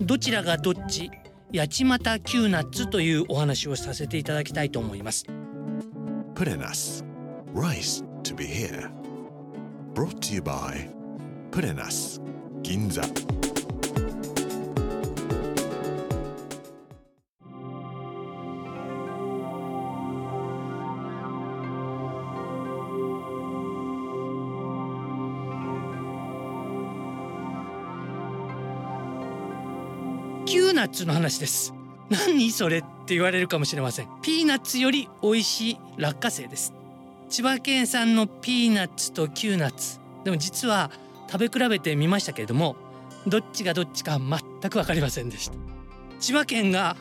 [0.00, 1.10] どちらがどっち
[1.54, 5.24] 八街キューナッツというお話をさせていただきたいと思います
[6.34, 7.02] Put in us.
[7.54, 8.90] Rice to be here.
[9.94, 10.86] Brought to you by
[11.50, 12.20] Put in us.
[12.62, 13.45] Ginza.
[30.46, 31.74] キューナッツの話です。
[32.08, 34.08] 何それって言われるかもしれません。
[34.22, 36.72] ピーナッツより美味しい落花生です。
[37.28, 39.98] 千葉県産のピーナッツとキューナッツ。
[40.22, 40.92] でも実は
[41.28, 42.76] 食べ比べてみましたけれども
[43.26, 45.54] どっちがどっちか全く分かりませんでした。
[46.20, 46.96] 千葉県が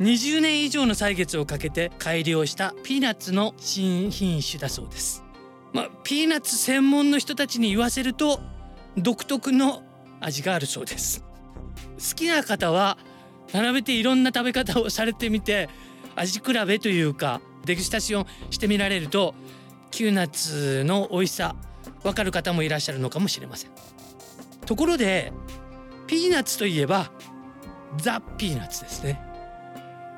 [0.00, 5.24] 20年以上の歳月をかけて改良したピーナッツの新品種だそうです。
[5.72, 8.40] まあピーナッツ専門の人たちに言わせると
[8.98, 9.82] 独特の
[10.20, 11.24] 味があるそうです。
[12.08, 12.98] 好きな方は
[13.52, 15.68] 並べていろんな食べ方をされてみて
[16.16, 19.34] 味比べというか dégustation してみられると
[19.90, 21.56] キューナッツの美味しさ
[22.02, 23.70] わかる方もいらっしゃるのかもしれません。
[24.66, 25.32] ところで
[26.06, 27.10] ピーナッツといえば
[27.96, 29.20] ザ・ピーナッツですね。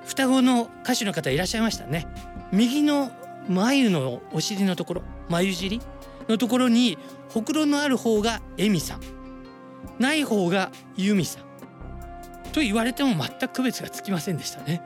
[0.07, 2.07] 双子の歌手の方いらっしゃいましたね。
[2.53, 3.11] 右の
[3.49, 5.81] 眉のお尻のところ眉尻
[6.29, 6.99] のところに
[7.29, 9.01] ほくろのある方がエミさん。
[9.99, 11.46] ない方がユミさん。
[12.57, 14.81] と言われても全く区別がつきませんでしたね。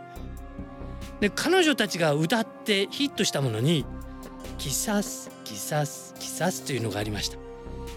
[1.20, 3.86] で彼女たちが歌ってヒットしたものに
[4.58, 7.38] 「キサスキサスキサス」というのがありました。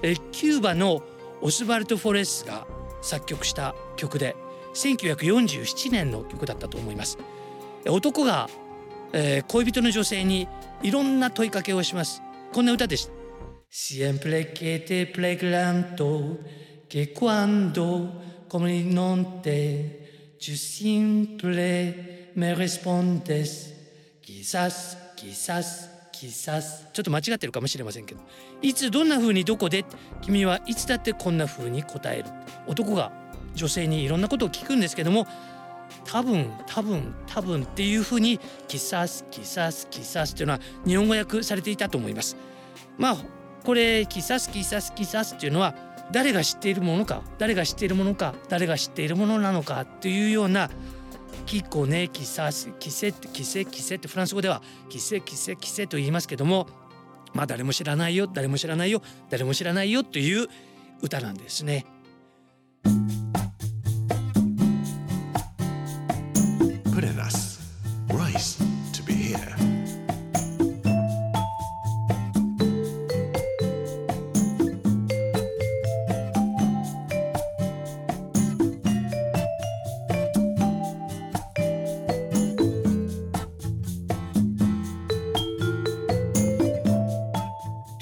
[0.04, 1.02] えキューバの
[1.42, 2.68] オスバルト・フォレスが
[3.02, 4.36] 作曲した曲で
[4.76, 7.18] 1947年の曲だったと思います。
[7.88, 8.52] 男が、
[9.12, 10.48] えー恋人の女性に
[10.84, 12.22] いろんな問いかけをします。
[12.52, 13.14] こんな歌でした。
[13.72, 16.38] Siempre que te pregunto
[16.88, 23.74] que cuando como non te tu simple me respondes.
[24.22, 26.88] Quizás quizás quizás.
[26.94, 28.22] ちょっと間違ってるかもしれませんけど。
[28.62, 29.86] いつどんな風にどこで
[30.22, 32.30] 君はいつだってこんな風に答える。
[32.68, 33.12] 男が
[33.56, 35.26] 女性にいろんなことを聞くんですけども
[36.06, 42.38] 多分多分多分っていう風にキサスキサスキサスっていうのは日本語訳されていたと思います。
[43.00, 43.18] まあ
[43.64, 50.70] これキサスキサスキサスっていうのは誰が知っているものか誰が知っているものか誰が知っているものなのかっていうような
[51.48, 56.68] キコネキサスキセキセキセってフランス語ではキセキセキセと言いますけども
[57.34, 59.02] まあ誰も知らないよ誰も知らないよ
[59.32, 60.48] 誰も知らないよという
[61.02, 61.86] 歌なんですね。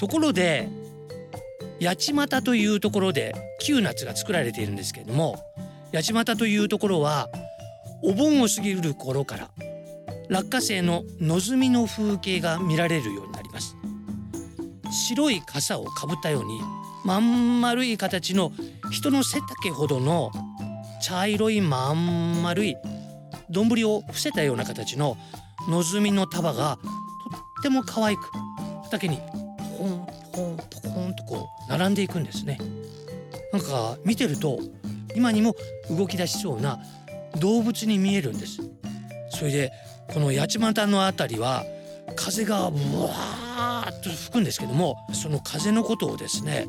[0.02, 0.68] ところで
[1.80, 5.36] 八街というところでキューナッツが作られているんですけれども
[5.94, 7.28] 八街というところは
[8.02, 9.50] お盆を過ぎる頃から
[10.28, 13.76] 落花生の野摘みの風景が見られるようになります。
[14.90, 16.60] 白い傘をかぶったように
[17.04, 18.50] まん丸い形の
[18.90, 20.32] 人の背丈ほどの
[21.00, 22.76] 茶色いまん丸い
[23.50, 25.16] 丼を伏せたような形の
[25.68, 26.90] 野摘みの束がと
[27.60, 28.32] っても可愛く
[28.82, 29.20] 畑に
[29.82, 32.58] ポンポンポコンとこう並んでいくんですね。
[33.52, 34.60] なんか見てると
[35.16, 35.56] 今にも
[35.90, 36.78] 動き出しそうな
[37.40, 38.60] 動物に見えるんです。
[39.30, 39.72] それで
[40.14, 41.64] この八幡のあたりは
[42.14, 46.68] 風がブワーッと吹くんですけどもその風のことをですね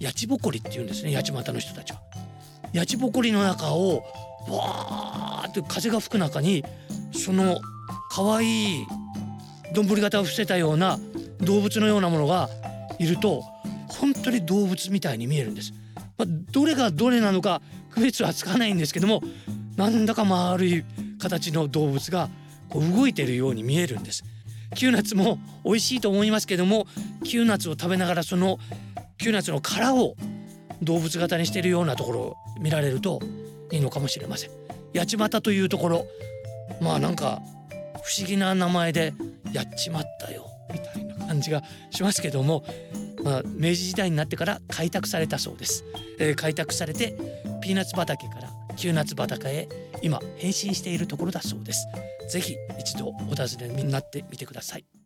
[0.00, 2.00] 八ぼこりって言うんですね八幡の人たちは。
[2.72, 4.04] 八ぼこりの中を
[4.48, 6.64] わーって風が吹く中に
[7.12, 7.60] その
[8.10, 8.86] 可愛い
[9.74, 10.98] 丼型を伏せたような
[11.40, 12.48] 動物のようなものが
[12.98, 13.42] いると
[13.88, 15.72] 本当に動物みたいに見えるんです。
[16.16, 19.22] まあ、どれがどれなのか区別はつかないんですけども
[19.76, 20.84] なんだか丸い
[21.20, 22.28] 形の動物が
[22.68, 24.24] こう動いているように見えるんです。
[24.74, 26.86] キューナツも美味しいと思いますけども
[27.24, 28.58] キューナツを食べながらその
[29.16, 30.14] キューナツの殻を
[30.82, 33.20] 動物型にしているようなところを見られると
[33.72, 34.50] いいのかもしれません
[34.94, 36.06] 八街というところ
[36.80, 37.40] まあなんか
[38.02, 39.12] 不思議な名前で
[39.52, 42.64] やっちまったよみたいな感じがしますけども、
[43.22, 45.84] まあ、明治時代になってから開拓されたそうです、
[46.18, 47.14] えー、開拓されて
[47.60, 49.68] ピーナッツ畑からキューナッツ畑へ
[50.02, 51.86] 今変身しているところだそうです。
[52.28, 54.97] ぜひ一度お尋ねになってみてください。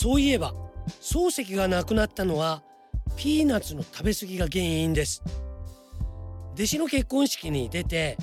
[0.00, 0.54] そういえば
[1.00, 2.62] 漱石が亡くなったのは
[3.16, 5.24] ピーナッツの食べ過ぎが原因です。
[6.54, 8.16] 弟子の結婚式に出て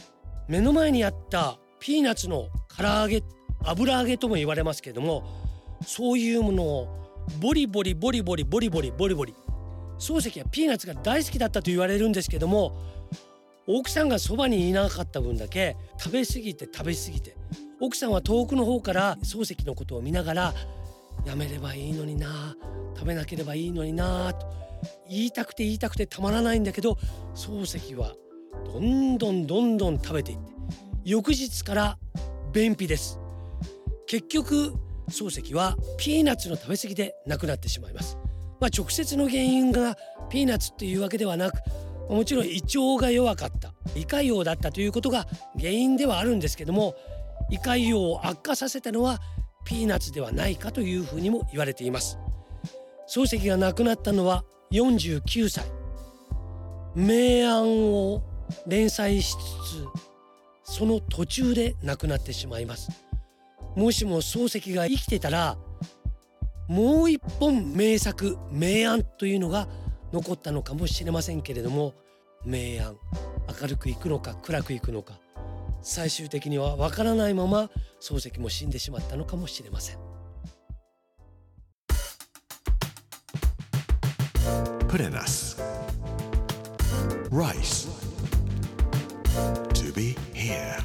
[0.47, 3.23] 目の前にあったピーナッツの唐揚げ
[3.65, 5.27] 油揚げとも言われますけども
[5.85, 6.87] そういうものを
[7.41, 9.35] ボリボリボリボリボリボリボリボリ
[9.99, 12.71] 漱石はピーナッツが大好きだったと言われるんですけども
[13.67, 17.35] 奥さんがそばにいなかった分だけ食べ過ぎて食べ過ぎて
[17.81, 20.53] 奥さんは遠くの方から漱石のことを見ながら
[21.25, 22.55] やめればいいのにな。
[22.95, 24.33] 食べなければいいのにな。
[24.33, 24.47] と
[25.09, 26.97] 言いたくて言いたくてたまらないんだけど
[27.33, 28.13] 漱石は
[28.65, 30.53] どんどんどんどん食べていって
[31.03, 31.97] 翌日から
[32.53, 33.19] 便秘です。
[34.07, 34.73] 結局
[35.09, 38.17] 漱石はピーナッツの食べ過ぎで亡くなってしまいます。
[38.59, 39.95] まあ、直接の原因が
[40.29, 41.55] ピーナッツっていうわけではなく
[42.09, 46.95] もちろん胃腸が弱かった胃潰瘍だったということが原因ではあるんですけども
[47.49, 49.19] 胃潰瘍を悪化させたのは
[49.65, 52.17] ピーナッツではないかというふうにも言われています。
[53.09, 55.65] 漱石が亡くなったのは49歳。
[56.95, 58.23] 明暗を
[58.67, 62.89] 連載しつつその途中で亡くなってしまいます。
[63.75, 65.57] もしも漱石が生きてたら
[66.67, 69.67] もう一本名作明暗というのが
[70.13, 71.93] 残ったのかもしれませんけれども
[72.45, 72.95] 明暗
[73.61, 75.19] 明るくいくのか暗くいくのか
[75.87, 77.69] 最終的にはわからないまま
[78.01, 79.97] 漱石も死んでしまったのかもしれません。
[84.87, 85.61] Purenas
[87.29, 87.87] Rice.
[89.73, 90.81] To be here.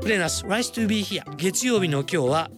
[0.00, 1.22] プレナス Rice to be here.
[1.36, 2.50] 月曜日の今日は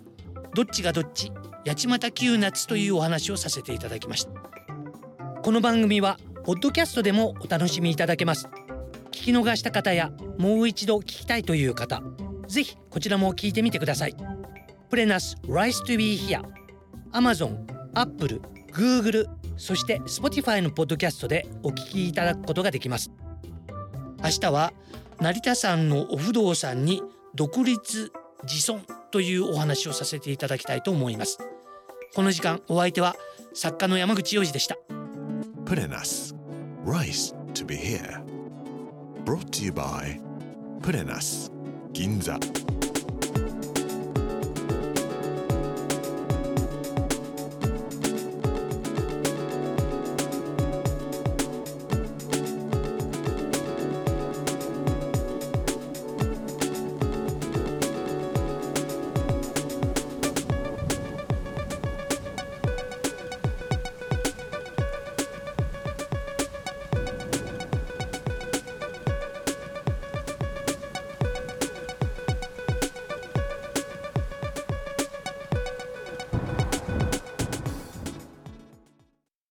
[0.55, 1.33] どっちがどっち
[1.67, 4.31] 八街キューナッツというお話をさせていただきました。
[5.43, 8.49] この番組はポッドキャストでもお楽しみいただけます。
[9.07, 12.03] 聞き逃した方やもう一度聞きたいという方
[12.49, 14.17] ぜひこちらも聞いてみてください。
[14.91, 16.43] プレナス Rise to be here
[17.13, 17.65] Amazon、
[17.95, 18.43] Apple、
[18.75, 19.27] Google
[19.57, 23.11] そして Spotify のポッドキャストでお聞きいただくことができます。
[24.23, 24.75] 明日は
[25.21, 27.03] 成田山のお不動産に
[27.35, 28.13] 独立
[28.43, 31.39] 自尊というお話をさせていただきたいと思います。
[32.15, 33.15] この時間お相手は
[33.55, 34.77] 作家の山口洋二でした。
[35.65, 36.35] Purenas
[36.85, 38.23] Rice to be here.
[39.25, 40.21] Brought to you by
[40.81, 41.51] Purenas
[41.93, 42.39] Ginza